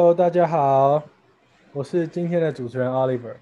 [0.00, 1.02] Hello，大家好，
[1.74, 3.36] 我是今天的主持人 Oliver。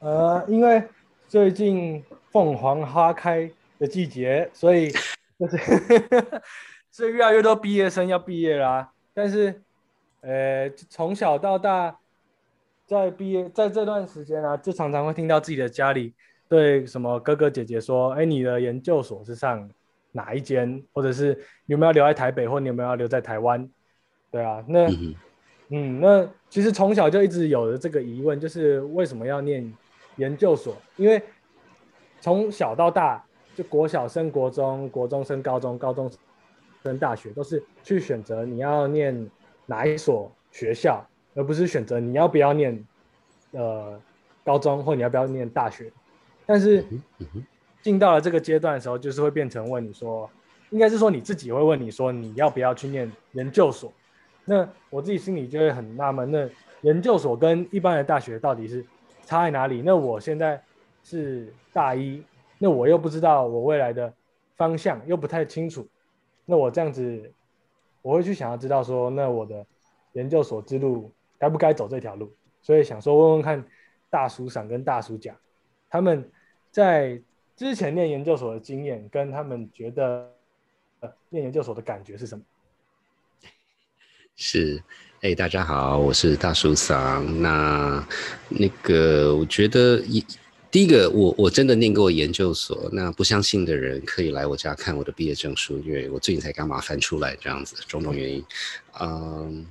[0.00, 0.84] 呃，因为
[1.26, 4.90] 最近凤凰花开的季节，所以
[5.38, 6.42] 就是
[6.90, 8.92] 所以越来越多毕业生要毕业啦。
[9.14, 9.62] 但是，
[10.20, 11.98] 呃，从小到大，
[12.84, 16.12] 在毕业在这段时间啊，就常常会听到自己的家里
[16.50, 19.66] 对什么哥哥姐姐说：“哎，你的研究所是上
[20.12, 20.84] 哪一间？
[20.92, 23.66] 或者是有没有留在台北，或你有没有留在台湾？”
[24.30, 24.86] 对啊，那。
[25.68, 29.70] 那其实从小就一直有的这个疑问，就是为什么要念
[30.16, 30.74] 研究所？
[30.96, 31.22] 因为
[32.20, 33.22] 从小到大，
[33.54, 36.10] 就国小升国中，国中升高中，高中
[36.82, 39.30] 升大学，都是去选择你要念
[39.66, 42.82] 哪一所学校，而不是选择你要不要念
[43.52, 44.00] 呃
[44.42, 45.92] 高中或你要不要念大学。
[46.46, 46.82] 但是
[47.82, 50.30] 进到了这个阶段的时候，就是会变成问你说，
[50.70, 53.92] 应该是说你自己会问你说，你要不要去念研究所？
[54.48, 56.48] 那我自己心里就会很纳闷，那
[56.80, 58.82] 研究所跟一般的大学到底是
[59.26, 59.82] 差在哪里？
[59.82, 60.58] 那我现在
[61.04, 62.22] 是大一，
[62.58, 64.10] 那我又不知道我未来的
[64.56, 65.86] 方向，又不太清楚。
[66.46, 67.30] 那我这样子，
[68.00, 69.66] 我会去想要知道说，那我的
[70.14, 72.32] 研究所之路该不该走这条路？
[72.62, 73.62] 所以想说问问看
[74.08, 75.36] 大叔赏跟大叔甲，
[75.90, 76.26] 他们
[76.70, 77.20] 在
[77.54, 80.32] 之前念研究所的经验，跟他们觉得
[81.00, 82.42] 呃念研究所的感觉是什么？
[84.40, 84.80] 是，
[85.20, 87.42] 哎，大家好，我是大叔桑。
[87.42, 88.06] 那
[88.48, 90.24] 那个，我觉得一
[90.70, 92.88] 第一个，我我真的念过研究所。
[92.92, 98.44] 那不相信的人可以来我家看我的毕业证书，因为我最近才刚把它翻出来，这样子种种原因。
[99.00, 99.66] 嗯，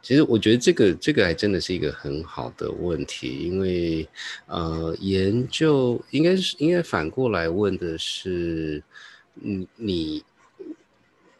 [0.00, 4.08] 其实我觉得这个这个还真的是一个很好的问题，因为
[4.46, 8.80] 呃，研究应该是应该反过来问的是，
[9.42, 10.22] 嗯，你。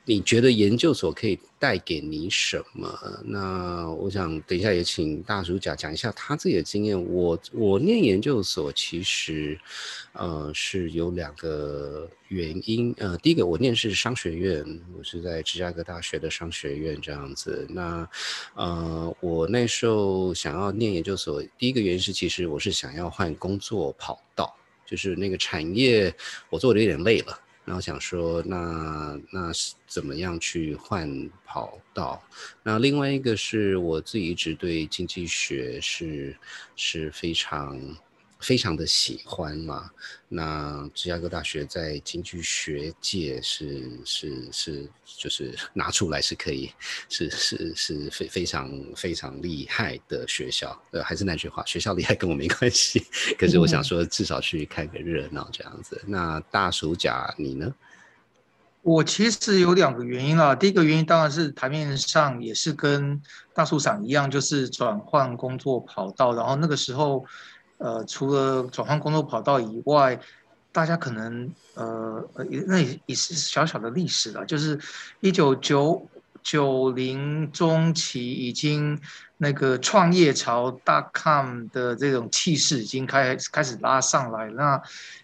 [0.05, 3.23] 你觉得研究所可以带给你什么？
[3.25, 7.01] 那我想等一下也请大叔讲讲一下他自己的经验。
[7.01, 9.57] 我我念研究所其实，
[10.15, 12.93] 呃，是有两个原因。
[12.99, 14.65] 呃，第一个我念是商学院，
[14.99, 17.65] 我是在芝加哥大学的商学院这样子。
[17.71, 18.09] 那
[18.55, 24.53] 呃，我那时候想要念研究所，第一个原因是其实我是想要换工作跑道，
[24.85, 26.13] 就是那个产业
[26.51, 27.39] 我做的有点累了。
[27.65, 32.23] 然后想说，那那是怎么样去换跑道？
[32.63, 36.37] 那另外一个是我自己一直对经济学是
[36.77, 37.79] 是非常。
[38.43, 39.89] 非常的喜欢嘛，
[40.29, 46.71] 那芝加哥大学在经济学界是是是就是 拿出来是可以，
[47.09, 53.07] 是是是非非常非常厉害的学校，呃，还是那句话，学校厉害跟我没关系，
[53.39, 56.03] 可是我想说至少去看个热闹这样子。
[56.07, 57.73] 那大暑假你呢？
[58.83, 63.23] 我其实有两个原因啦，第一个原因当然是台面上也是跟
[63.55, 67.25] 大树长一样，就是转换工作跑道，然后那个时候。
[67.83, 70.19] 呃，除了转换工作跑道以外，
[70.71, 74.79] 大家可能呃呃，那也也是小小的历史了，就是
[75.21, 76.09] 一九九
[76.43, 79.01] 九零中期已经。
[79.39, 84.81] 那个创业潮大 com 的这种气势已经开开始拉上来，那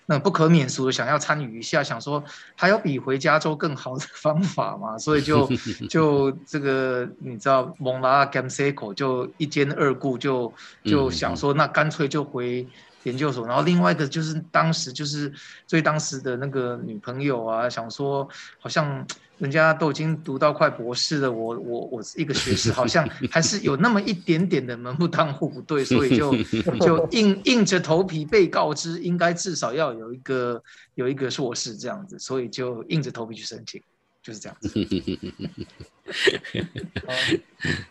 [0.06, 2.24] 那不可免俗的想要参与一下，想说
[2.56, 5.48] 还有比回加州更好的方法嘛，所以就
[5.88, 10.52] 就这个你知道蒙拉 gamseco 就一兼二顾，就
[10.84, 12.66] 就想说那干脆就回
[13.04, 15.32] 研究所，然后另外一个就是当时就是
[15.66, 18.28] 追当时的那个女朋友啊，想说
[18.58, 19.06] 好像。
[19.38, 26.34] 人家都已经读到快博士了，我我我一个学士，好像 还是有那么一点点的门不当户不对，所以就
[26.84, 30.60] 就硬硬着头皮被告知应该至少要有一个
[30.96, 33.80] 有一个硕士这样子，所以就硬着头皮去申请，
[34.28, 34.68] 就是这样子。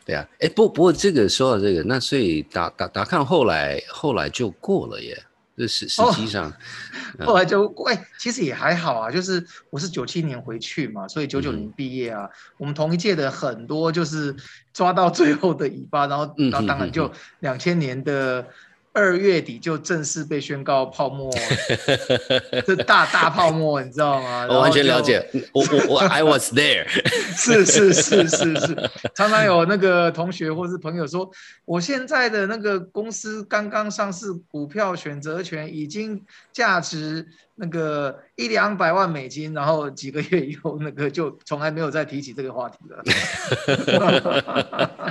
[0.05, 5.19] 对啊，哎不不过这个说到这个，那所以达达达看后来后来就过了耶。
[5.57, 6.53] 这实实际上，
[7.21, 9.09] 后来就哎，其实也还好啊。
[9.09, 12.29] 就是我是九七年回去嘛，所以九九年毕业啊。
[12.57, 14.35] 我们同一届的很多就是
[14.71, 18.45] 抓到最后的尾巴，然后然后当然就两千年的。
[18.97, 21.31] 二月底就正式被宣告泡沫，
[22.65, 24.47] 这大大泡沫，你知道吗？
[24.49, 25.23] 我完全了解，
[25.53, 26.87] 我我我，I was there。
[27.37, 31.29] 是是是是是，常常有那个同学或是朋友说，
[31.63, 36.19] 我现在的那个公司刚刚上市，股票选择权已经
[36.51, 37.27] 价值。
[37.59, 43.03] 那个一两百万美金，然后几个月以后，那个就从来没有再提起这个话题了。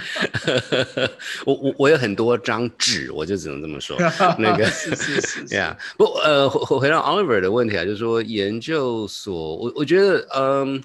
[1.44, 3.96] 我我我有很多张纸，我就只能这么说。
[4.38, 10.80] 那个是是是，呀， 不呃，回回到 Oliver 的问题啊，就是说研究所，我我觉得嗯，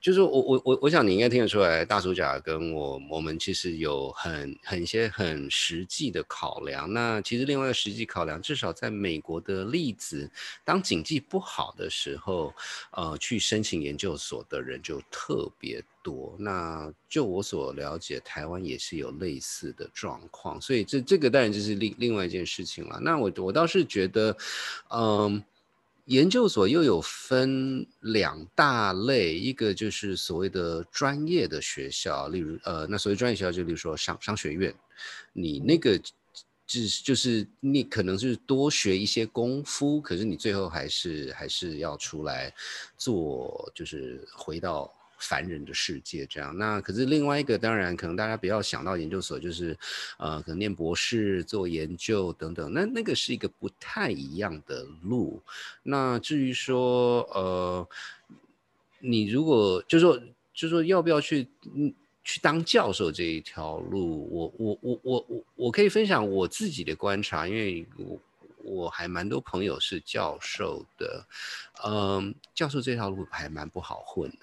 [0.00, 6.92] 就是我我我我想你应该听得出来，大叔甲跟我我们其实有很很一些很实际的考量。
[6.92, 10.30] 那其实另外一个实际考量，至少在美国的例子，
[10.64, 12.54] 当经济不好的时候，
[12.92, 16.36] 呃，去申请研究所的人就特别多。
[16.38, 23.00] 那就我所了解，台湾也是有类似的状况，所以这这个当然就是另另外一件事情了。
[23.00, 24.36] 那我我倒是觉得，
[24.90, 25.42] 嗯。
[26.08, 34.74] 研究所又有分两大类，一个就是所谓的专业的学校，例如呃，那所谓专业学校就例如说商商学院，
[35.34, 36.00] 你那个
[36.66, 42.54] 只是就是你可能是多学一些功夫，可是你最后还是还是要出来
[42.96, 44.90] 做，就是回到。
[45.18, 49.76] 凡人的世界这样，那可是另外一个，当然可能大家不要想到研究所就是，
[50.18, 55.42] 呃，可能念博士做研究等等，那那个是一个不太一样的路。
[55.82, 57.88] 那至于说，呃，
[59.00, 60.20] 你如果就说
[60.54, 61.48] 就说要不要去
[62.22, 68.20] 去当教授这一条路，我我我我我我可以分享我自己的观察，因为我。
[68.68, 71.26] 我还蛮多朋友是教授的，
[71.84, 74.38] 嗯，教授这条路还蛮不好混的。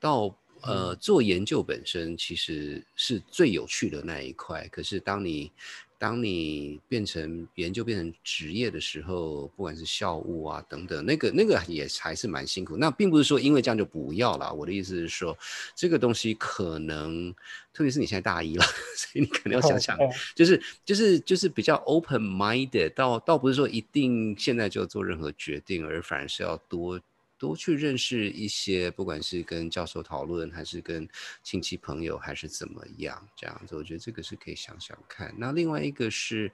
[0.00, 5.52] 到呃做研究本身其实是最有趣的那一块，可是当你
[5.98, 12.76] 当你变成研究变成职业的时候，不管是校务啊等等，那个那个也还是蛮辛苦。
[12.76, 14.52] 那并不是说因为这样就不要了。
[14.52, 15.36] 我的意思是说，
[15.74, 17.34] 这个东西可能，
[17.72, 18.64] 特别是你现在大一了，
[18.96, 19.98] 所以你可能要想想，
[20.34, 27.00] 就是就是就是比较 open minded，倒倒不是说一定现在就做任何决定，而反而是要多。
[27.46, 31.08] 多去认识一些，不管是跟教授讨论，还是跟
[31.44, 35.32] 亲戚朋友，还是怎么样，这样子，我觉得这个是可以想想看。
[35.38, 36.50] 那另外一个是，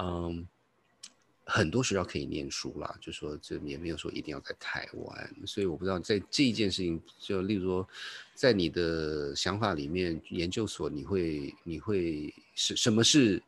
[0.00, 0.48] 嗯，
[1.44, 7.88] 很多学校可以念书啦，就说这也没有说一定要在台湾，所以我不知道在这一件事情，就例如说，
[8.34, 13.42] 在你的想法里面，研究所你会你会是什么是？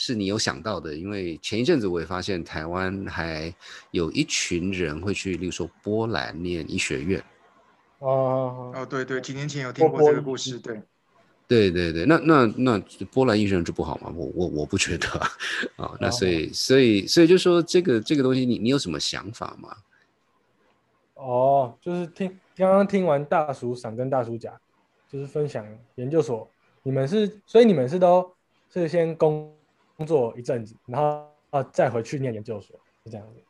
[0.00, 3.52] 是你有想到的，因为前一阵子我也发现台湾还
[3.90, 7.20] 有一群人会去，例如说波兰念医学院。
[7.98, 10.80] 哦哦，对对，几年前有听过这个故事，对，
[11.48, 12.80] 对对对，那那那
[13.10, 14.08] 波兰医生就不好吗？
[14.14, 15.08] 我我我不觉得
[15.74, 19.76] 啊，那所以所以所以就说这个这个东西，你你有什么想法吗？
[21.14, 24.54] 哦，就是听刚刚听完大叔赏跟大叔讲，
[25.10, 25.66] 就是分享
[25.96, 26.48] 研究所，
[26.84, 28.32] 你们是所以你们是都
[28.72, 29.52] 是先攻。
[29.98, 33.42] 工作一阵子，然后啊再回去念研究所，是这样子。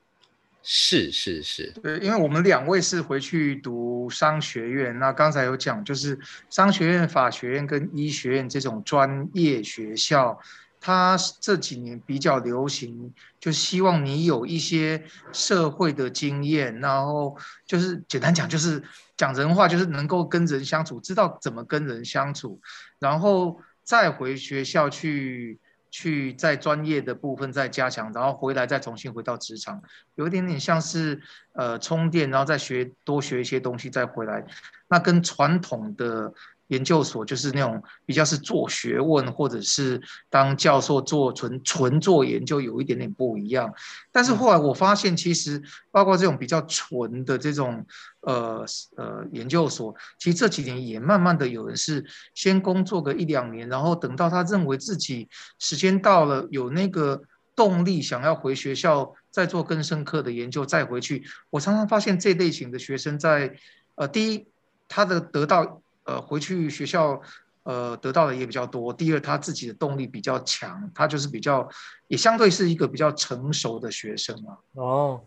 [0.62, 6.18] 是是是，对，因为我们两位是回去读商学院，那刚才有讲，就是
[6.48, 10.38] 商学院、法学院跟医学院这种专业学校，
[10.80, 17.36] 它这几年比较流行，就希望你有一些社会的经验，然后
[17.66, 18.82] 就是简单讲，就是
[19.18, 22.58] 讲人话，就是能够跟人相处，知道怎么跟人相处，
[22.98, 25.58] 然后再回学校去。
[25.90, 29.82] 去在专业的部分再加强，然后回来再重新回到职场，
[30.14, 31.20] 有一点点像是
[31.54, 34.44] 呃充电，然后再学多学一些东西再回来，
[34.88, 36.32] 那跟传统的。
[36.68, 40.00] 研究所就是那种比较是做学问，或者是
[40.30, 43.72] 当教授做纯纯做研究，有一点点不一样。
[44.12, 47.84] 但是后来我发现，其实包括这种比较纯的这种
[48.20, 48.64] 呃
[48.96, 52.04] 呃研究所，其实这几年也慢慢的有人是
[52.34, 55.28] 先工作个一两年，然后等到他认为自己
[55.58, 57.22] 时间到了，有那个
[57.56, 61.24] 动力想要回学校再做更深刻的研究，再回去。
[61.50, 63.56] 我常常发现这类型的学生在
[63.94, 64.46] 呃第一
[64.86, 65.80] 他的得到。
[66.08, 67.20] 呃，回去学校，
[67.64, 68.90] 呃，得到的也比较多。
[68.90, 71.68] 第二，他自己的动力比较强，他就是比较，
[72.06, 74.56] 也相对是一个比较成熟的学生啊。
[74.72, 75.20] 哦，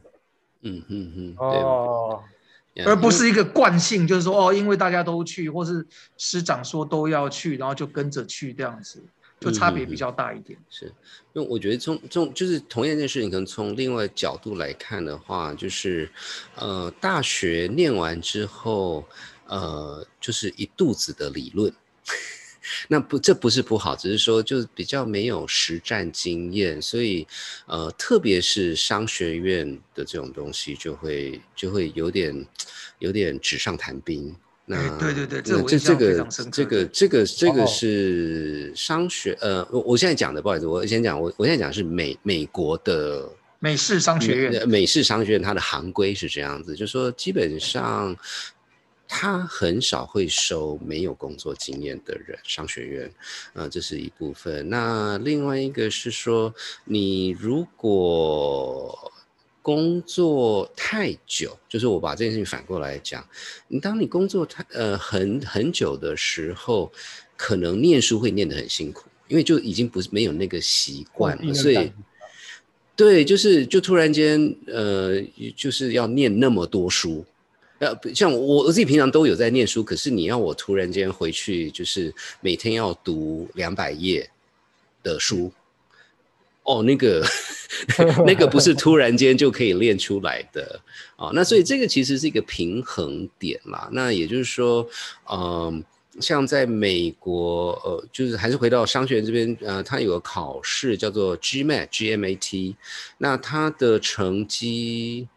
[0.62, 2.24] 嗯嗯嗯，哦，
[2.84, 5.86] 而不是一个惯性，就是说，哦，因为大家都去，或是
[6.18, 9.04] 师长说都要去，然后就跟着去这样子，
[9.40, 10.58] 就差别比较大一点。
[10.68, 10.86] 是，
[11.34, 16.10] 因为我觉得从从就是同样一件事情，可能从另外角度来看的话，就是，
[16.56, 19.06] 呃，大学念完之后。
[19.52, 21.70] 呃，就是一肚子的理论，
[22.88, 27.28] 那不，这不是不好，只是说就是比较没有实战经验，所以
[27.66, 32.48] 呃，特别是商学院的这种东西，就会就会有点
[33.00, 34.34] 有点纸上谈兵。
[34.66, 43.30] 那对对对，这这个这个这个这个是商学呃，我我现在讲的不好意思，我先讲我我现在讲是美美国的
[43.60, 48.16] 美式商学院，美式商学院它的行规是这样子，就是说基本上。
[49.14, 53.14] 他很少会收没有工作经验的人，商学院，
[53.52, 54.70] 呃，这是一部分。
[54.70, 59.12] 那另外一个是说，你如果
[59.62, 63.28] 工作太久，就是我把这件事情反过来讲，
[63.68, 66.90] 你当你工作太呃很很久的时候，
[67.36, 71.92] 可能念书会念得很辛苦，因为就已经不是没有那个习惯了，所以
[72.96, 75.22] 对，就是就突然间呃
[75.56, 77.26] 就是要念那么多书，
[77.82, 84.30] 呃像我我自己平常都有在念书，可是你要我突然间回去就是每天要读两百页
[85.04, 85.52] 的书。
[86.64, 87.26] 哦，那个，
[88.24, 90.80] 那个不是突然间就可以练出来的
[91.16, 91.32] 啊。
[91.34, 93.90] 那所以这个其实是一个平衡点啦。
[93.92, 94.88] 那也就是说，
[95.28, 95.84] 嗯，
[96.20, 102.76] 像在美国，呃，就是还是回到商学院这边，呃，它有个考试叫做 GMAT，GMAT，
[103.18, 105.28] 那它的成绩。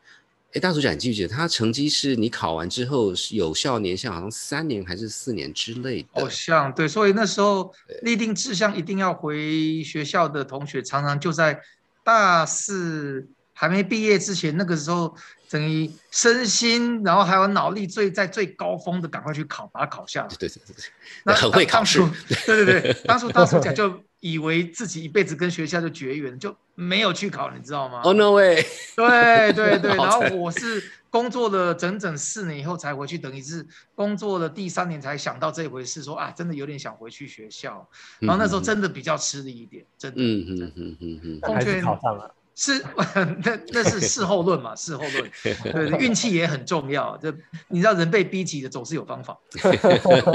[0.55, 6.23] 哎，大主讲，你记不记得他成绩是你考完之后有效年限，好像三年还是四年之类的？
[6.23, 11.61] 好像对，所以那时候立定志向一定要回学校的同学，常常就在
[12.05, 15.13] 大四还没毕业之前，那个时候
[15.51, 20.29] 等于身心，然后还有脑力最在最高峰的，赶快去考，把它考下来。
[20.39, 20.85] 对对对对，
[21.25, 21.99] 那很会考试。
[22.47, 24.01] 对对对，当初大主讲就。
[24.25, 28.65] 以为自己一辈子跟学校就绝缘，就没有去考，你知道吗？Oh no way！
[28.97, 37.87] 对对对， 然后我是工作了整整四年以后才回去，等于是工作了第三年才想到这回事，说啊，真的有点想回去学校。
[38.19, 40.17] 然后那时候真的比较吃力一点，真的。
[40.17, 42.35] 嗯嗯嗯嗯嗯，还是考上了。
[42.57, 42.81] 是，
[43.45, 45.31] 那那是事后论嘛，事后论。
[45.43, 47.17] 对，运气也很重要。
[47.19, 47.35] 这
[47.69, 49.37] 你知道，人被逼急的总是有方法。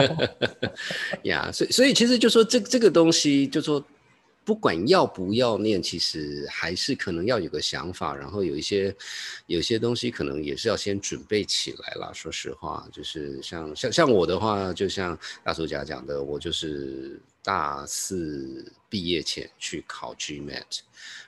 [1.24, 3.84] 呀，所以所以其实就说这这个东西，就说
[4.44, 8.94] 不管要不要念，其实还是可能要有个想法，然后有一些
[9.46, 12.12] 有些东西可能也是要先准备起来啦。
[12.14, 20.82] 说实话，就是像像像我的话，就像大叔家讲的，我就是大四毕业前去考 GMAT。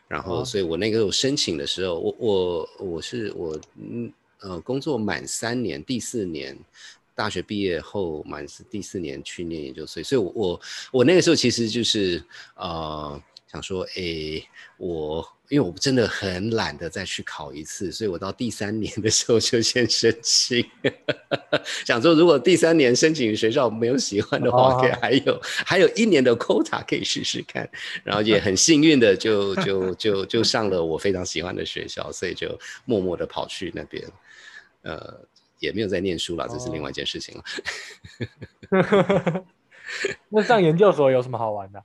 [0.08, 6.56] 然后，所以我那个我申请的时候，我我我是我嗯呃工作满三年，第四年
[7.16, 10.62] 大学毕业后满是第四年去念研究所，所以我我
[10.92, 12.24] 我那个时候其实就是
[12.56, 13.20] 呃
[13.51, 14.44] 想说，哎
[14.78, 15.28] 我。
[15.51, 20.65] 因为我真的很懒得再去考一次，所以我到第三年的时候就先申请，
[21.86, 27.70] 想说如果第三年申请学校没有喜欢的话，可以还有还有一年的 quota 可以试试看，
[28.05, 34.01] 然后也很幸运的就就就就上了我非常喜欢的学校，所以就默默的跑去那边，
[34.84, 35.20] 呃，
[35.60, 37.43] 也没有在念书了，这是另外一件事情了。
[40.29, 41.84] 那上研究所有什么好玩的？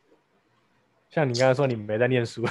[1.17, 2.47] 像你刚才说你没在念书，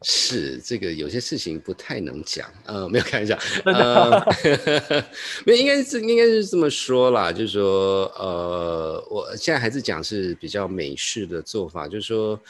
[0.00, 3.38] 是这个有些事情不太能讲，呃，没有开玩笑，
[3.70, 4.18] 呃，
[5.44, 12.40] 没有，应该是应该是这么说啦，就是说，呃，我现在还是讲是比较美式的做法，就是说。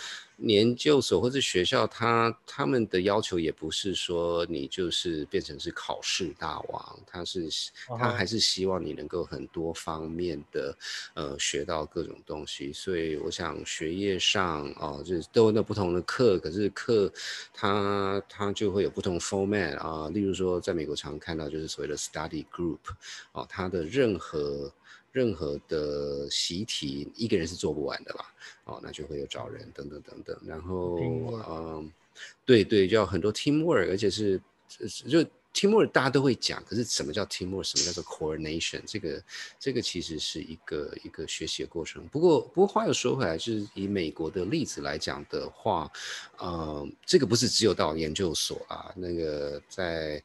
[0.45, 7.49] 研究所或者学校，他他们的要求也不是说你就是变成是考试大王，他是
[7.99, 10.77] 他还是希望你能够很多方面的
[11.15, 12.73] 呃学到各种东西。
[12.73, 17.13] 所以我想学业上哦，就是都有那不同的课，可是课
[17.55, 20.09] 它它就会有不同 format 啊。
[20.11, 22.79] 例如说，在美国常看到就是所谓的 study group
[23.33, 24.73] 哦，它的任何。
[25.13, 28.25] 任何的习题一个人是做不完的啦，
[28.65, 30.99] 哦，那就会有找人等等等等，然后
[31.49, 31.93] 嗯，
[32.47, 34.41] 对对，就要很多 teamwork，而且是
[35.07, 39.23] 就 teamwork 大家都会讲，可是什么叫 teamwork，什么叫做 coordination，这个
[39.61, 42.09] 这个其实是一个一个学习的过程。
[42.09, 45.93] 不过不过话又说回来，就是以美国的例子来讲的话，
[46.39, 50.23] 呃，这个不是只有到研究所啊，那个在。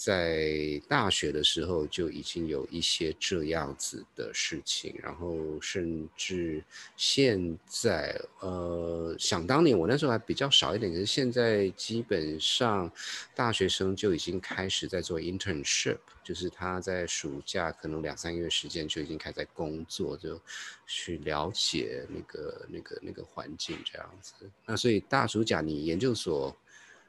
[0.00, 6.62] 在大学的时候就已经有一些这样子的事情，然后甚至
[6.96, 12.88] 现在，呃，想当年我那时候还比较少一点，可是现在基本上
[13.34, 20.40] 大学生就已经开始在做 internship，就是他在暑假可能两三个月时间就已经开始在工作，就
[20.86, 24.34] 去了解那个那个那个环境这样子。
[24.64, 26.56] 那所以大暑假你研究所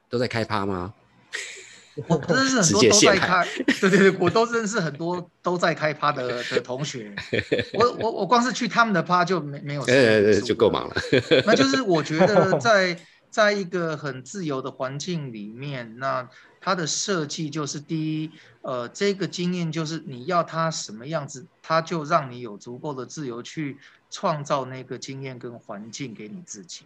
[0.09, 0.91] 都在开趴吗？
[2.07, 3.47] 我认识很多都在开，
[3.79, 7.13] 对对对，我都认识很多都在开趴的的同学。
[7.73, 10.95] 我我我光是去他们的趴就没没有，对就够忙了。
[11.45, 16.27] 那就是我觉得 在在一个很自由的环境里面，那
[16.61, 23.77] 它的设计就是第一，呃，这个经验就是你要它什么样子，它就让你有足够的自由去
[24.09, 26.83] 创造那个经验跟环境给你自己，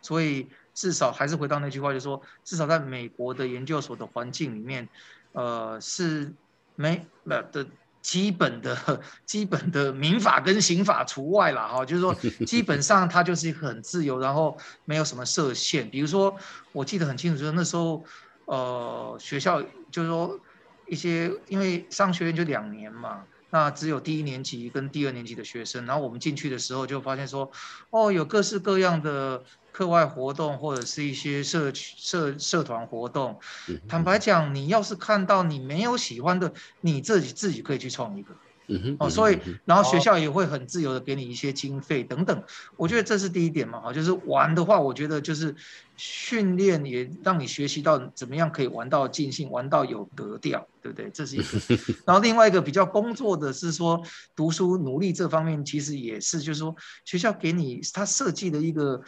[0.00, 0.46] 所以。
[0.74, 4.88] 至少还是回到那句话，就是说，至少在美国的研究所的环境里面，
[5.32, 6.32] 呃，是
[6.74, 7.66] 没的
[8.02, 11.84] 基本的、 基本的民法跟刑法除外了哈。
[11.86, 12.14] 就是说，
[12.44, 15.88] 基本上它就是很自由，然后没有什么设限。
[15.88, 16.36] 比如说，
[16.72, 18.04] 我记得很清楚，就是那时候，
[18.46, 20.38] 呃学校就是说
[20.86, 27.50] 一些，因为商学院就两年嘛，那只有第一年级跟第二年级的学生，然后我们进去的时候就发现说，
[27.88, 29.42] 哦，有各式各样的
[29.74, 33.40] 课外活动或者是一些社区社社团活动。
[33.88, 38.32] 坦白讲，你要是看到你没有喜欢的，你自己自己可以去创一个。
[38.66, 42.42] 嗯哼，哦，所以然后学校也会很自由的给你一些经费等等，
[42.76, 45.54] 我觉得这是第一点嘛，哈，就是玩的话，我觉得就是
[45.96, 51.10] 训练也让你学习到怎么样可以玩到尽兴，玩到有格调，对不对？
[51.12, 51.78] 这是一个。
[52.06, 54.02] 然后另外一个比较工作的是说
[54.34, 58.98] 读书努力这方面，其实也是就是说学校给你他设计的一个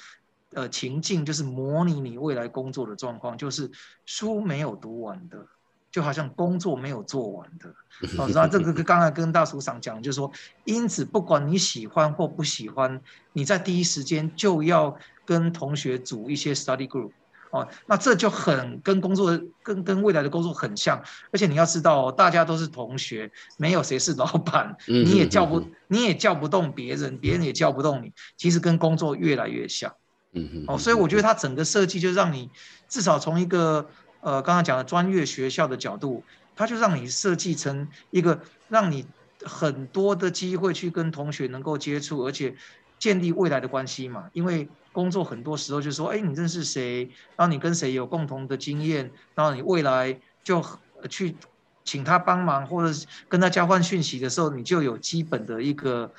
[0.57, 3.71] 呃情境，就是模拟你未来工作的状况，就是
[4.05, 5.47] 书没有读完的。
[5.89, 7.71] 就好像工作没有做完的，
[8.19, 10.31] 哦，然后这个 刚才跟大叔长讲，就是说，
[10.65, 13.01] 因此不管你喜欢或不喜欢，
[13.33, 14.95] 你在第一时间就要
[15.25, 17.13] 跟同学组一些 study group，
[17.51, 29.91] 哦，那这就很跟工作跟跟未来的工作很像，而且你要知道，大家都是同学，没有谁是老板，你也叫不你也叫不动别人，别人也叫不动你，其实跟工作越来越像，
[30.37, 32.49] 嗯嗯，哦，所以我觉得它整个设计就让你
[32.89, 33.89] 至少从一个。
[34.23, 36.25] 呃，刚刚讲的专业学校的角度，
[36.57, 39.07] 它就让你设计成一个让你
[39.45, 42.53] 很多的机会去跟同学能够接触，而且
[42.99, 44.29] 建立未来的关系嘛。
[44.33, 47.05] 因为工作很多时候就说，哎，你认识谁，
[47.37, 50.65] 然后你跟谁有共同的经验，然后你未来就
[51.09, 51.37] 去
[51.85, 56.13] 请他帮忙，或者跟他交换讯息的时候，你就有基本的一个。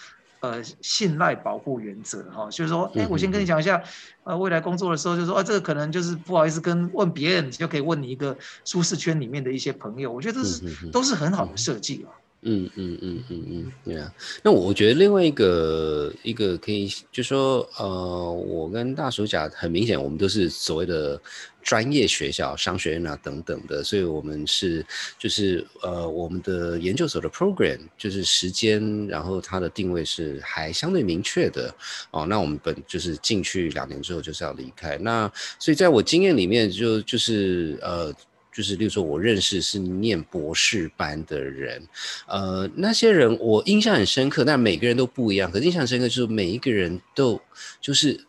[0.47, 3.83] 呃，信赖保护原则哈，就是说，哎，我先跟你讲一下，
[4.23, 12.15] 呃，未来工作的时候，就说啊，这个可能就是不好意思跟问别人，就可以问你一个舒适圈里面的一些朋友，我觉得这是都是很好的设计啊。
[12.47, 14.11] 嗯嗯嗯嗯嗯，对啊。
[14.41, 21.21] 那我觉得另外一个一个可以，就说呃，我跟大叔讲，很明显，我们都是所谓的。
[21.63, 24.85] 专业学校、商学院啊等等的，所以我们是
[25.19, 31.69] 就是呃，我们的研究所的 program 就是时间，然后它的定位是还相对明确的
[32.11, 32.25] 哦。
[32.25, 34.97] 那我们本就是进去两年之后就是要离开。
[34.99, 35.29] 那
[35.59, 38.13] 所以在我经验里面，就就是呃，
[38.57, 41.87] 就是例如说我认识是念博士班的人，
[42.25, 45.51] 呃，那些人我印象很深刻，但每个人都不一样。
[45.51, 47.39] 可印象深刻就是每一个人都
[47.79, 48.19] 就是。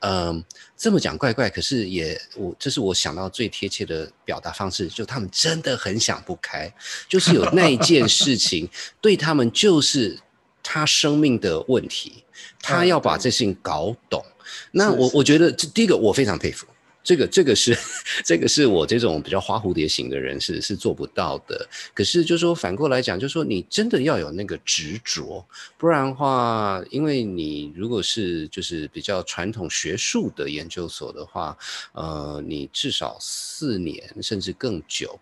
[0.00, 0.44] 嗯，
[0.76, 6.72] 这么讲怪怪，可是也我这是我想到最贴切的表达方式，就他们真的很想不开，
[7.08, 8.68] 就是有那一件事情
[9.02, 10.16] 对他们就是
[10.62, 12.22] 他生命的问题，
[12.62, 14.24] 他要把这事情搞懂。
[14.70, 16.64] 那我我觉得这第一个我非常佩服。
[17.08, 17.74] 这个这个是，
[18.22, 21.66] 这个是我这种比较花蝴蝶型的人是是做不到的。
[21.94, 25.42] 可是就说反过来讲，就说你真的要有那个执着，
[25.78, 31.56] 不然的话，因为你如果是就是比较传统学术的研究所的话，
[31.92, 35.18] 呃，你至少四年甚至更久，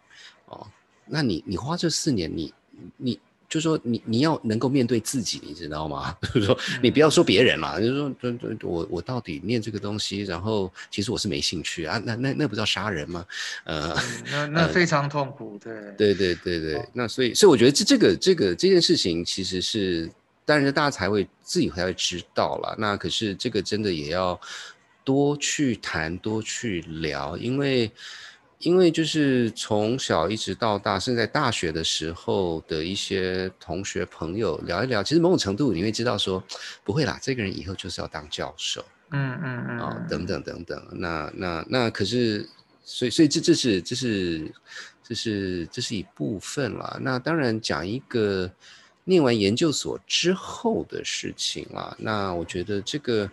[0.46, 0.66] 哦，
[1.06, 2.52] 那你你花这四年，你
[2.96, 3.20] 你。
[3.48, 6.16] 就说你你要能够面对自己，你知道吗？
[6.34, 8.12] 就是说你不要说别人嘛，就是说，
[8.62, 13.24] 我我到底念这个东西，然后其实我是没兴趣啊，那那那不叫杀人吗？
[13.64, 13.96] 呃，
[14.30, 20.10] 那那非常痛苦，对，对对对对，那所以所以我觉得这这个这个这件事情其实是，
[20.44, 22.74] 当然大家才会自己才会知道了。
[22.78, 24.38] 那可是这个真的也要
[25.04, 27.90] 多去谈，多去聊，因为。
[28.60, 36.42] 因为就是从小一直到大，甚至在大学的时候的一些同学朋友聊一聊，其实某种程度你会知道说，
[36.82, 42.48] 不会啦，这个人以后就是要当教授，嗯嗯嗯，啊等等等等，那那那可是，
[42.82, 44.52] 所以所以这这是这是
[45.02, 46.98] 这是这是一部分啦。
[47.00, 48.50] 那当然讲一个
[49.04, 53.30] 念完研究所之后的事情啦，那我觉得这个。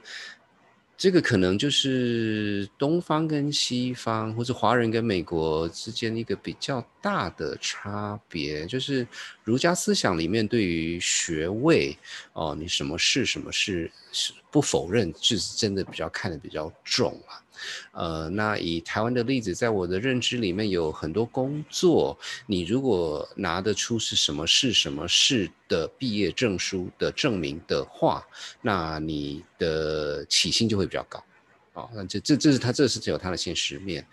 [0.96, 9.06] 这个可能就是东方跟西方，或者华人跟美国之间一个比较大的差别，就是
[9.44, 11.98] 儒家思想里面对于学位，
[12.34, 17.42] 哦，你什么是什么是是不否认，就是真的比较看的比较重啊。
[17.92, 28.26] 呃，那以台湾的例子，在我的认知里面有很多工作，你如果拿得出是什么是什么是的毕业证书的证明的话，
[28.62, 31.24] 那你的起薪就会比较高。
[31.74, 34.06] 哦，那这这这是他这是只有他的现实面。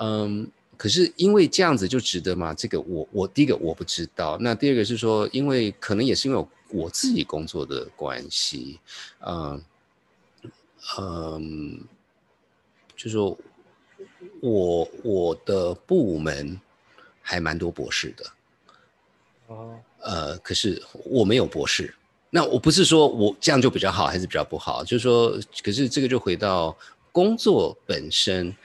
[0.00, 2.54] 嗯，可是因为这样子就值得吗？
[2.54, 8.78] 这个我我第一个我不知道，那第二个是说，因为可能也是因为我自己工作的关系，
[9.26, 9.62] 嗯
[10.98, 11.80] 嗯。
[13.04, 13.36] 就说，
[14.40, 16.58] 我我的部门
[17.20, 18.24] 还蛮多博士的，
[19.48, 21.94] 哦，呃，可是我没有博士。
[22.30, 24.82] 那我不是说我这样就比较好，还是比较不好？
[24.82, 26.74] 就是说，可是这个就回到
[27.12, 28.56] 工作本身，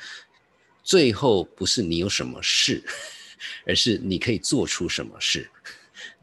[0.84, 2.82] 最后不是你有什么事，
[3.68, 5.50] 而是你可以做出什么事。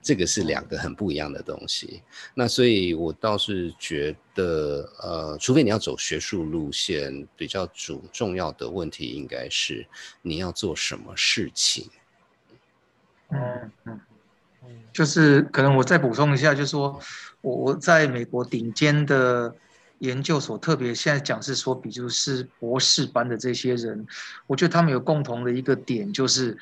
[0.02, 2.02] 这个是两个很不一样的东西。
[2.34, 9.86] 那所以我倒是觉得，呃，除非你要走学术路线，比较主重要的问题应该是
[10.22, 11.90] 你要做什么事情。
[13.30, 14.00] 嗯嗯，
[14.92, 17.00] 就是可能我再补充一下，就是说
[17.40, 19.52] 我我在美国顶尖的
[19.98, 24.06] 研究所，特别现在讲是说，比如是博士班的这些人，
[24.46, 26.56] 我觉得他们有共同的一个点，就是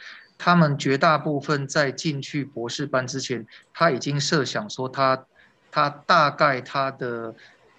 [0.44, 5.24] 他们绝大部分在进去博士班之前，他已经设想说他
[5.70, 7.34] 他大概他的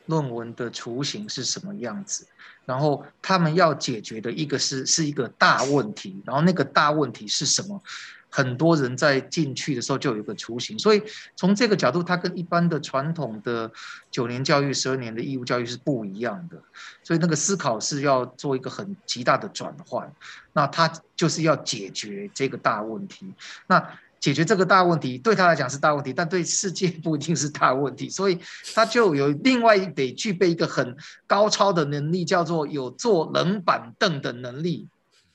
[0.08, 2.26] 论文的雏形是什么样子，
[2.66, 7.80] 然后他们要解决的一个是是一个大问题，然后那个大问题是什么？
[8.36, 11.02] 很多人在进去的时候就有个雏形，所以
[11.38, 13.72] 从这个角度，它跟一般的传统的
[14.12, 16.62] 九年教育、十二年的义务教育是不一样的。
[17.02, 20.12] 所以那个思考是要做一个很极大的转换，
[20.52, 23.34] 那他就是要解决这个大问题。
[23.68, 23.82] 那
[24.20, 28.38] 解决这个大问题对他来讲是大问题，但对世界不一定是大问题，所以
[28.74, 34.90] 他就有另外得具备一个很高超的能力，叫做有坐冷板凳的能力。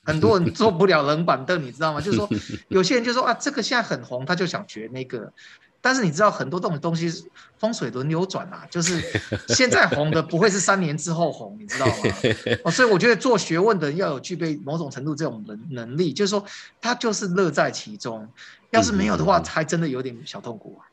[0.04, 2.00] 很多人坐不了冷板凳，你知道吗？
[2.00, 2.28] 就是说，
[2.68, 5.32] 有些人就说啊，这个现在很红，他就想学那个。
[5.82, 7.10] 但是你知道，很多这种东西
[7.58, 9.02] 风水轮流转啊，就是
[9.48, 11.94] 现在红的不会是三年之后红，你知道吗？
[12.64, 16.44] 哦，所以我觉得做学问的人要有具备某种程度这种能能力，就是说
[16.82, 18.28] 他就是乐在其中。
[18.72, 20.86] 要是没有的话，还真的有点小痛苦啊。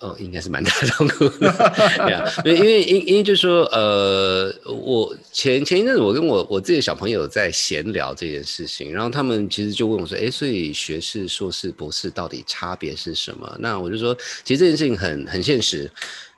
[0.00, 13.56] 哦，应该是蛮大痛苦的，因为因为因因为就是说，呃，我前前一阵子我跟我我自己的小朋友在闲聊这件事情，然后他们其实就问我说，哎，所以学士、硕士、博士到底差别是什么？
[13.58, 15.90] 那我就说，其实这件事情很很现实，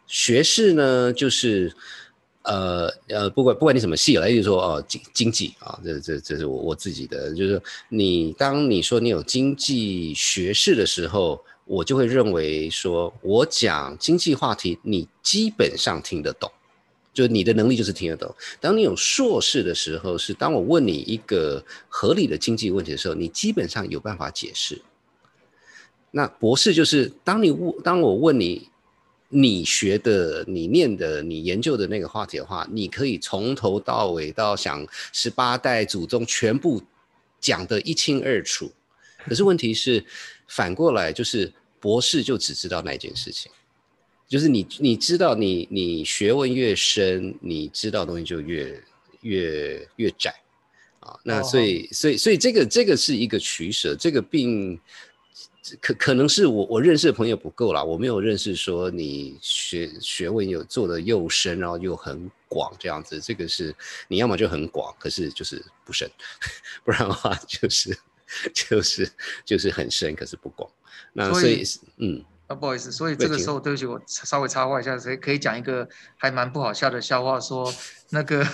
[0.06, 1.72] 学士呢就是
[2.42, 11.42] 呃呃，不管不管你什么系了，例如说哦经经济啊，这这这是我我自己的，就是你当你说你有经济学士的时候。
[11.68, 16.50] 我就会认为说，我讲经济话题，你基本上听得懂，
[17.12, 18.34] 就你的能力就是听得懂。
[18.58, 24.80] 当你有硕士的时候，是当我问你一个合理的经济问题的时候，你基本上有办法解释。
[26.10, 28.70] 那博士就是当你问，当我问你，
[29.28, 36.82] 你学的、你念的、你研究的那个话题的话，你可以从头到尾到想十八代祖宗全部
[37.38, 38.72] 讲得一清二楚。
[39.28, 40.04] 可是问题是。
[40.50, 43.52] 反过来就是博士就只知道那件事情，
[44.26, 48.82] 就是你你知道你你学问越深，你知道东西就越
[49.20, 50.34] 越越窄
[51.00, 51.20] 啊。
[51.22, 54.80] 那所以所以所以这个这个是一个取舍，这个并
[55.82, 63.20] 可可能是我我认识的朋友不够啦，我没有认识说你学学问有做的又深，然后又很广这样子。
[63.20, 63.76] 这个是
[64.08, 66.10] 你要么就很广，可是就是不深，
[66.82, 67.94] 不然的话就是。
[68.54, 69.10] 就是
[69.44, 70.68] 就是很深，可是不广。
[71.12, 71.62] 那所以
[71.96, 77.72] 嗯啊，不好意思，所以这个时候对不起，我稍微插话一下，可以可以讲一个还蛮不好笑的笑话，说
[78.10, 78.46] 那个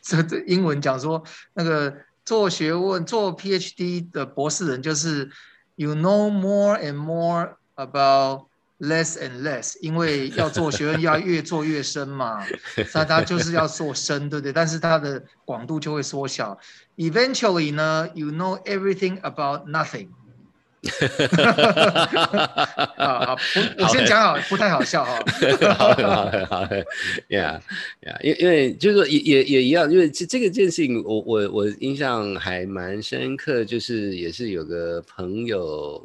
[0.00, 1.22] 这这英文讲说
[1.54, 1.94] 那个
[2.24, 5.30] 做学问做 PhD 的博士人就是
[5.76, 8.46] you know more and more about
[8.78, 12.46] less and less，因为要做学问要越做越深嘛，
[12.94, 14.52] 那他就是要做深，对不对？
[14.52, 16.58] 但是它的广度就会缩小。
[16.98, 17.70] Eventually
[18.14, 20.14] you know everything about nothing。
[22.98, 23.38] 啊好，
[23.78, 25.18] 我我先讲好，不太好笑哈。
[25.74, 26.64] 好好好
[27.28, 27.60] ，Yeah
[28.00, 36.00] Yeah，因因为就是说也也也一样，因为这这个件事情，我我我印象还蛮深刻，就是也是有个朋友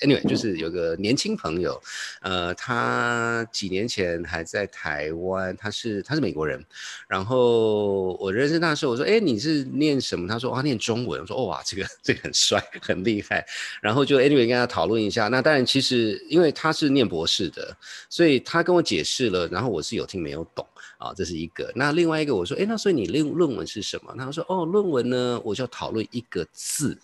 [0.00, 1.80] ，Anyway，就是有个年轻朋友，
[2.20, 6.64] 呃，他几年前还在台湾，他是他是美国人，
[7.08, 10.28] 然后我认识他的时候，我说，哎，你是念什么？
[10.28, 11.20] 他说，啊，念中文。
[11.20, 13.44] 我说，哇，这个这个很帅，很厉害，
[13.80, 14.12] 然后就。
[14.12, 17.76] 就 anyway 跟他讨论一下，那当然其实因为他是念博士的，
[18.08, 20.66] 所以他跟我解释了，然后我是有听没有懂
[20.96, 21.70] 啊，这是一个。
[21.76, 24.14] 那另外一个我说，哎，那所以你论论文是什么？
[24.16, 26.96] 他说，哦，论文呢，我就要讨论一个字。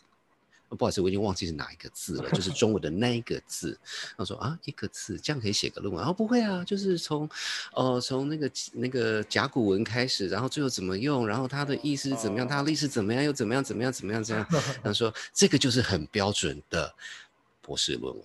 [0.70, 3.78] 不好意思，我已经忘记是哪一个字了，就是中文的那一个字。
[4.16, 6.02] 他说啊，一个字，这样可以写个论文？
[6.04, 7.28] 哦，不会啊，就是从，
[7.74, 14.46] 呃，从那个那个甲骨文开始，然后最后怎么用，然后它的意思怎么样，它的历史怎么样，又怎么样，怎么样，怎么样，这样。
[14.82, 16.94] 他说这个就是很标准的
[17.62, 18.24] 博士论文。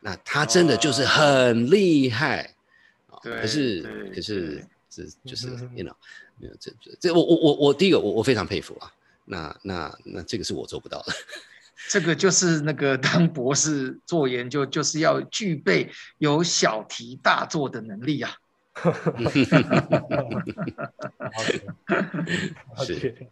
[0.00, 2.54] 那他真的就是很厉害
[3.08, 3.18] 啊。
[3.22, 5.94] 可是可是这就是，you know，
[6.38, 8.92] 没有这这这我我我我第一个我我非常佩服啊。
[9.24, 11.12] 那那那这个是我做不到的。
[11.88, 18.34] 这个就是那个当博士做研究，就是要具备有小题大做的能力啊。
[22.84, 23.26] 是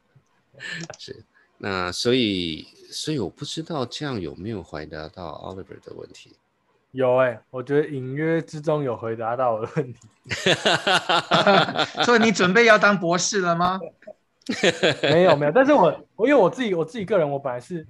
[0.98, 1.24] 是，
[1.58, 6.32] 那所以所以我不知道这样有没有回答到 Oliver 的问题。
[6.96, 10.00] 有哎、我觉得隐约之中有回答到我的问题。
[12.04, 13.78] 所以你准备要当博士了吗？
[15.02, 17.86] 没有没有，但是我我因为我自己我自己个人，我本来是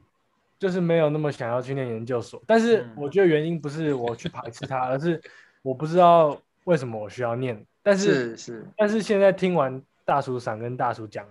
[0.59, 5.23] 就是没有那么想要去念研究所，但是嗯我觉得原因不是我去排斥它，而是
[5.63, 7.65] 我不知道为什么我需要念。
[7.83, 11.25] 但是是是，但是现在听完大叔赏跟大叔讲，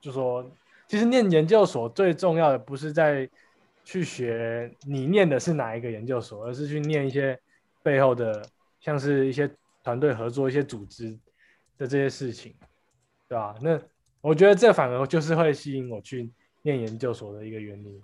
[0.00, 0.44] 就说
[0.86, 3.28] 其实念研究所最重要的不是在
[3.88, 7.40] 去学你念的是哪一个研究所，而是去念一些
[7.82, 8.46] 背后的
[8.80, 9.50] 像是一些
[9.82, 11.18] 团队合作、一些组织
[11.78, 12.54] 的这些事情，
[13.26, 13.54] 对吧？
[13.62, 13.80] 那
[14.20, 18.02] 我觉得这反而就是会吸引我去念研究所的一个原因。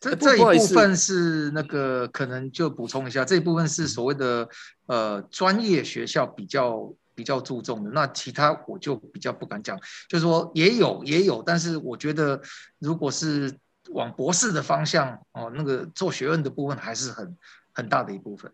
[0.00, 4.48] 这这一部分是那个可能就补充一下，这一部分是所谓的
[4.86, 12.40] 呃专业学校比较比较注重的，那其他我就比较不敢讲，就是说也有也有，但是我觉得
[12.78, 13.54] 如果是
[13.92, 17.36] 往博士的方向哦，那个做学问的部分还是很
[17.72, 18.50] 很大的一部分。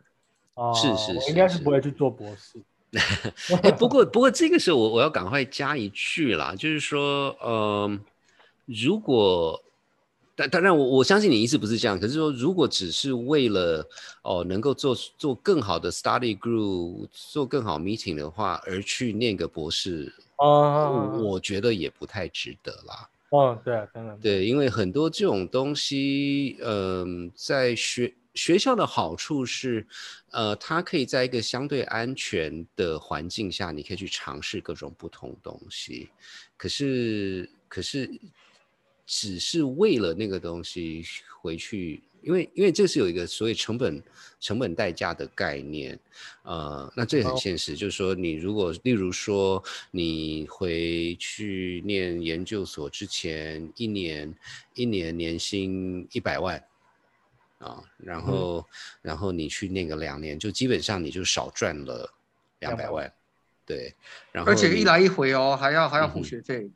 [0.54, 2.60] 哦，是是是我应该是是不会去做博士。
[3.62, 7.98] 哎，不过不过这个时候我我要赶快加一句啦，就是说，呃，
[8.64, 9.62] 如果
[10.34, 13.86] 但当然我我相信你意思不是这样，可是说如果只是为了
[14.22, 23.08] 哦能够做做更好的 study group，做更好 meeting 的话，而去念个博士，哦我我觉得也不太值得啦。
[23.36, 29.86] 哦，对啊，当然，对，因为很多这种东西，嗯、在学学校的好处是，
[30.30, 36.08] 呃，它可以在一个相对安全的环境下，你可以去尝试各种不同东西。
[36.56, 38.10] 可是，可是，
[39.06, 41.04] 只是为了那个东西
[41.40, 44.02] 回去，因为因为这是有一个所谓成本
[44.40, 45.98] 成本代价的概念，
[46.42, 49.62] 呃，那这也很哦现实，就是说你如果例如说
[49.92, 54.34] 你回去念研究所之前一年
[54.74, 56.62] 一年年薪一百万。
[57.58, 58.62] 啊，然后，
[59.00, 62.12] 然后你去念个两年，就基本上你就少赚了
[62.58, 63.12] 两百200万，
[63.64, 63.94] 对，
[64.30, 66.68] 然后而且一来一回哦，还要还要付学费。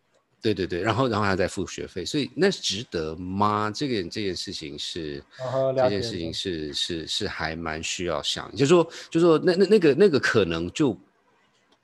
[0.43, 3.71] 对对对，然后然后还要再付学费，所以那值得吗？
[3.75, 10.97] 这个这件事情是，哦这件事情是是是还蛮需要想，就是说就是说那那那个那个可能就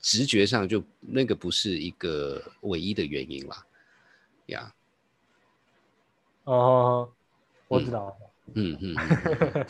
[0.01, 3.63] 直觉上就那个不是一个唯一的原因啦，
[4.47, 4.73] 呀，
[6.45, 7.07] 哦，
[7.67, 8.17] 我知道，
[8.53, 9.65] 嗯嗯嗯，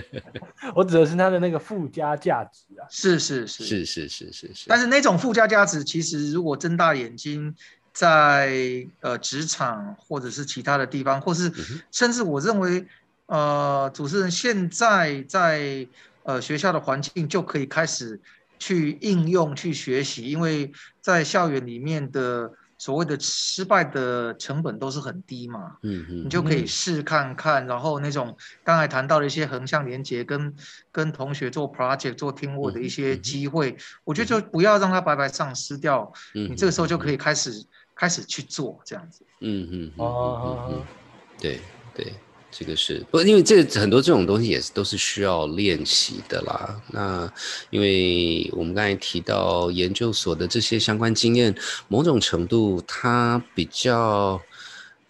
[0.76, 2.86] 我指的是它的那个附加价值啊。
[2.88, 3.84] 是是是是。
[3.84, 7.54] 是是是是，但是那种附加价值，其实如果睁大眼睛，
[7.92, 11.52] 在呃职场或者是其他的地方，或是
[11.90, 12.86] 甚至我认为，
[13.26, 15.86] 呃，主持人现在在
[16.22, 18.20] 呃学校的环境就可以开始
[18.58, 25.76] 去应用、去学习，因为在校园里面的所谓的失败的成本都是很低嘛。
[25.82, 30.54] 嗯嗯，你就可以嗯试看看，然后那种刚才谈到的一些横向连接，跟
[30.90, 36.12] 跟同学做 project、做 teamwork 的一些机会，我觉得就不要让它白白丧失掉。
[36.34, 39.24] 嗯你这个时候就可以，以开始开始去做这样子。
[39.40, 40.86] 嗯嗯哦嗯嗯，
[41.40, 41.60] 对
[41.94, 42.12] 对。
[42.54, 46.82] 这个是不，因为这很多这种东西也是都是需要练习的啦。
[46.90, 47.32] 那
[47.70, 51.54] 因为我们刚才提到研究所的这些相关经验，
[51.88, 54.38] 某种程度它比较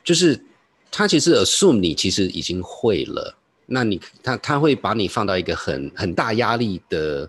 [0.04, 0.40] 就是
[0.88, 7.28] 它其实 assume 你其实已经会了，那你他他会把你放到一个很很大压力的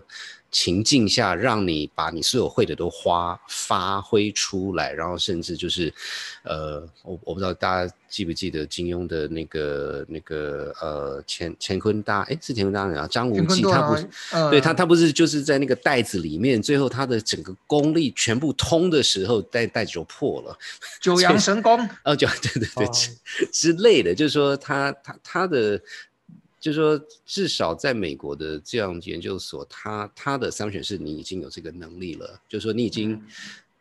[0.54, 5.92] 情境下，让你把你所有会的都花发挥出来，然后甚至就是，
[6.44, 20.56] 呃，我我不知道大家记不记得金庸的那个那个呃乾乾坤大哎是乾坤大人啊张无忌，他不是呃对他，他不是就是在那个袋子里面，最后他的整个功力全部通的时候，袋袋子就破了。
[21.02, 22.88] 九阳神功，哦，就对对对
[23.52, 25.80] 之类的，就是说他他他的，
[26.64, 33.22] 就是说至少在美国的这样研究所，他他的 assumption 是你已经有这个能力了，就是说你已经嗯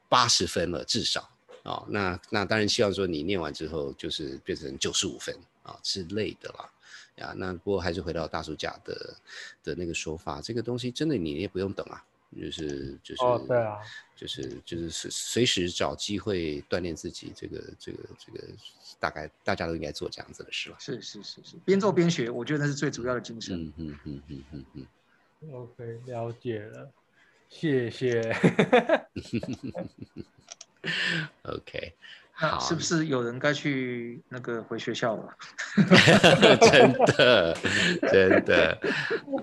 [0.09, 1.29] 八十分了，至少
[1.63, 6.69] 哦，那那当然希望说你念完之后就是变成九十五分啊、之类的啦。
[7.19, 9.15] 呀，那不过还是回到大叔甲的
[9.63, 12.03] 的那个说法，这个东西真的你也不用等啊，
[12.39, 13.77] 就是就是哦，对啊，
[14.15, 18.47] 就是就是随随时找机会锻炼自己，这个这个这个
[18.99, 20.75] 大概大家都应该做这样子的事了。
[20.79, 23.59] 是是是是，边做边学，我觉得那是最主要的精神。
[23.59, 26.89] 嗯嗯嗯嗯嗯嗯，OK，了解了，
[27.49, 28.21] 谢谢。
[31.43, 31.93] OK，
[32.41, 35.37] 那好，是不是有人该去那个回学校了？
[36.71, 37.57] 真的
[38.11, 38.77] 真的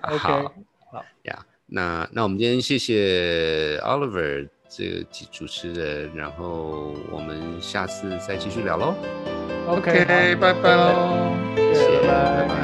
[0.02, 0.54] OK，好
[0.90, 1.46] 好呀。
[1.70, 8.94] 那那我们今天谢谢 Oliver 这个主持人，然后我们下次再继续聊喽。
[9.68, 10.04] OK，
[10.34, 11.32] 拜拜喽。
[11.56, 12.54] 谢谢，拜拜拜。
[12.54, 12.59] 拜。